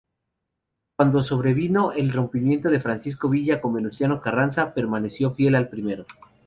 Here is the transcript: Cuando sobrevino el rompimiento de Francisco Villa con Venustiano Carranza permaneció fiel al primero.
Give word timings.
Cuando 0.95 1.21
sobrevino 1.21 1.91
el 1.91 2.11
rompimiento 2.11 2.69
de 2.69 2.79
Francisco 2.79 3.29
Villa 3.29 3.61
con 3.61 3.73
Venustiano 3.75 4.19
Carranza 4.19 4.73
permaneció 4.73 5.29
fiel 5.29 5.53
al 5.53 5.69
primero. 5.69 6.07